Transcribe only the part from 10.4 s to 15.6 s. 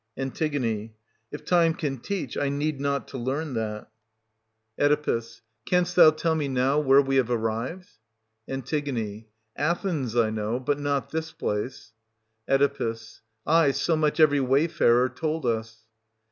but not this place. Oe. Aye, so much every wayfarer told